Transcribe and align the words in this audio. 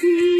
see. 0.00 0.39